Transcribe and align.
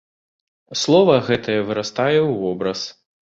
Слова 0.83 1.17
гэтае 1.27 1.59
вырастае 1.69 2.17
ў 2.29 2.31
вобраз. 2.43 2.79